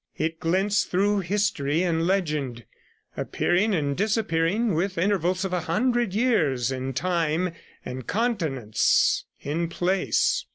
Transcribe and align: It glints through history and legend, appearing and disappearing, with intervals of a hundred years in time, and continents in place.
It 0.17 0.39
glints 0.39 0.83
through 0.83 1.19
history 1.19 1.83
and 1.83 2.07
legend, 2.07 2.65
appearing 3.15 3.75
and 3.75 3.95
disappearing, 3.95 4.73
with 4.73 4.97
intervals 4.97 5.45
of 5.45 5.53
a 5.53 5.59
hundred 5.61 6.15
years 6.15 6.71
in 6.71 6.93
time, 6.93 7.53
and 7.85 8.07
continents 8.07 9.25
in 9.41 9.69
place. 9.69 10.47